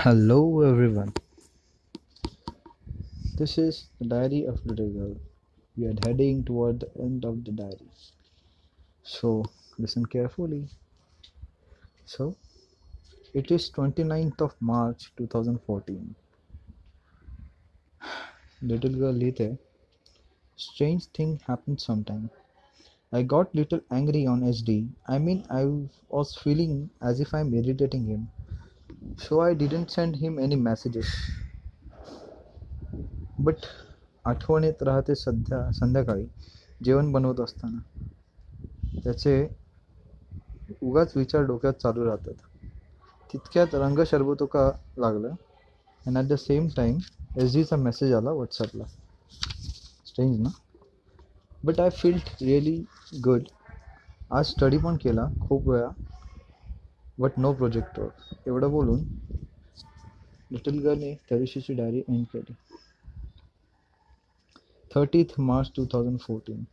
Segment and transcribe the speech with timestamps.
[0.00, 1.12] Hello everyone.
[3.38, 5.16] This is the diary of little girl.
[5.74, 7.88] We are heading toward the end of the diary.
[9.02, 9.46] So
[9.78, 10.68] listen carefully.
[12.04, 12.36] So
[13.32, 16.14] it is 29th of March 2014.
[18.60, 19.56] Little girl Lete.
[20.56, 22.28] Strange thing happened sometime.
[23.12, 24.90] I got little angry on SD.
[25.08, 25.64] I mean I
[26.10, 28.28] was feeling as if I'm irritating him
[29.14, 31.08] So I didn't send him any messages.
[33.38, 33.66] But
[34.24, 36.26] आठवण येत राहते सध्या संध्याकाळी
[36.80, 37.78] जेवण बनवत असताना.
[39.04, 39.36] त्याचे
[40.82, 42.34] उगाच विचार डोक्यात चालू राहतात.
[43.32, 44.46] तितक्यात रंग शरबतो
[45.00, 45.34] लागलं.
[46.06, 46.98] And at the same time
[47.40, 48.84] S डीचा message आला व्हॉट्सअपला
[50.06, 50.48] स्ट्रेंज ना?
[51.62, 52.76] But I felt really
[53.24, 53.48] good
[54.30, 55.88] आज स्टडी पण केला खूप वेळा.
[57.19, 59.03] बट नो प्रोजेक्ट वर्क एवढं बोलून
[60.51, 62.53] लिटल गर्लने त्या दिवशीची डायरी एंड केली
[64.91, 66.63] 30th March 2014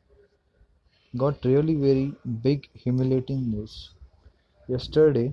[1.16, 3.90] got really very big humiliating news.
[4.68, 5.32] Yesterday,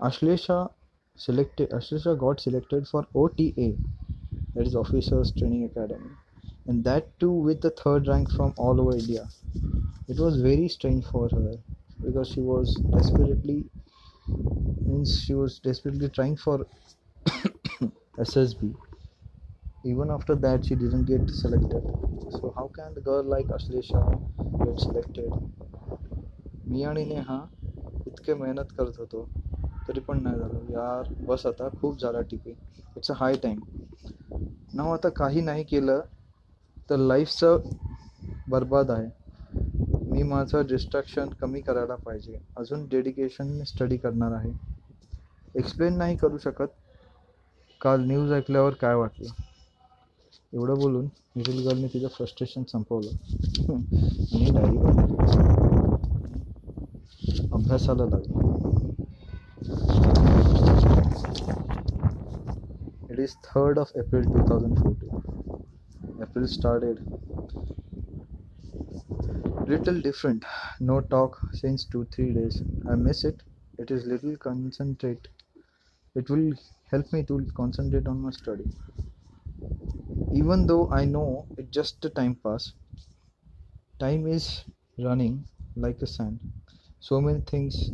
[0.00, 0.70] Ashlesha
[1.16, 3.74] selected Ashlesha got selected for OTA,
[4.54, 6.10] that is Officers Training Academy,
[6.66, 9.26] and that too with the third rank from all over India.
[10.08, 11.56] It was very strange for her
[12.04, 13.64] because she was desperately
[14.85, 16.67] means she was desperately trying for
[18.17, 18.73] SSB.
[19.83, 21.83] Even after that, she didn't get selected.
[22.29, 24.03] So how can the girl like Ashlesha
[24.61, 25.33] get selected?
[26.67, 27.37] मी आणि नेहा
[28.07, 29.23] इतके मेहनत करत होतो
[29.87, 33.59] तरी पण नाही झालं यार बस आता खूप झाला Tipe it's a high time
[34.73, 36.01] now आता काही नाही केलं
[36.89, 37.57] तर लाईफचं
[38.47, 39.09] बर्बाद आहे
[40.11, 42.37] मी माझं डिस्ट्रॅक्शन कमी करायला पाहिजे.
[42.57, 44.51] अजून डेडिकेशनने स्टडी करणार आहे.
[45.55, 46.67] एक्सप्लेन नाही करू शकत.
[47.81, 49.33] काल न्यूज ऐकल्यावर काय वाटलं?
[50.53, 51.05] एवढं बोलून
[51.37, 53.11] लिटिल गर्लने तिचं फ्रस्ट्रेशन संपवलं.
[54.33, 54.77] आणि डायरी
[57.51, 58.39] अभ्यासाला लागली.
[63.09, 66.99] It is third of April two thousand fourteen April started
[69.65, 70.45] Little different.
[70.79, 72.61] No talk since two, three days.
[72.85, 73.41] I miss it.
[73.79, 75.29] It is little concentrate.
[76.15, 76.53] It will
[76.91, 78.69] help me to concentrate on my study.
[80.31, 82.73] Even though I know it just a time pass.
[83.99, 84.65] Time is
[84.97, 85.45] running
[85.77, 86.41] like a sand.
[86.99, 87.93] So many things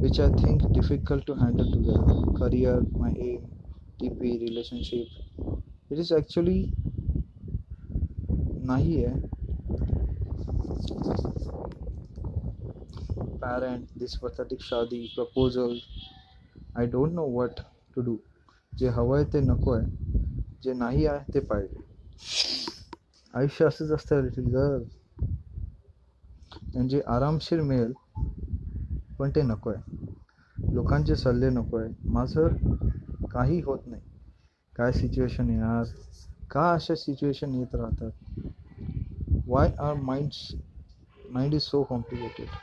[0.00, 2.06] which I think difficult to handle together.
[2.34, 3.48] Career, my aim,
[3.98, 5.08] DP relationship.
[5.90, 6.74] It is actually
[8.68, 9.12] nahi hai
[13.42, 15.78] parent this pathetic शादी proposal
[16.76, 17.60] I don't know what
[17.96, 18.18] to do.
[18.72, 19.86] जे हवं आहे ते नको आहे
[20.62, 21.80] जे नाही आहे ते पाहिजे.
[23.34, 24.82] आयुष्य असंच असतं लिटिल गर्ल
[26.74, 27.92] म्हणजे आरामशीर मिळेल
[29.18, 29.80] पण ते नको आहे
[30.72, 32.48] लोकांचे सल्ले नको आहे माझं
[33.30, 34.02] काही होत नाही.
[34.78, 35.84] काय सिच्युएशन येणार?
[36.50, 38.10] का अशा सिच्युएशन येत राहतात?
[39.46, 40.38] Why are minds
[41.37, 42.55] mind is so complicated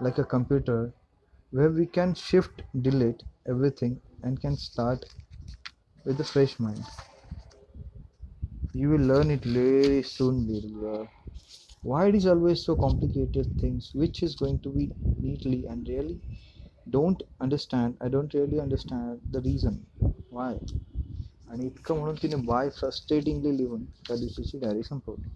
[0.00, 0.94] like a computer
[1.52, 5.04] where we can shift delete everything and can start
[6.06, 6.88] with a fresh mind
[8.74, 11.06] you will learn it very soon little girl
[11.82, 14.90] why it is always so complicated things which is going to be
[15.20, 16.18] neatly and really
[16.90, 19.80] don't understand i don't really understand the reason
[20.30, 20.52] why
[21.50, 25.28] आणि इतकं म्हणून तिने bye फ्रस्ट्रेटिंगली लिहून त्या दिवशीची diary संपवली